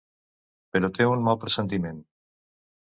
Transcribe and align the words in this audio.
Però 0.77 0.89
té 0.97 1.07
un 1.11 1.23
mal 1.29 1.39
pressentiment. 1.45 2.03